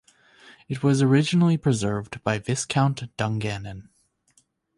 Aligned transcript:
It 0.67 0.81
was 0.81 1.03
originally 1.03 1.57
preserved 1.57 2.23
by 2.23 2.39
Viscount 2.39 3.15
Dungannon. 3.17 3.89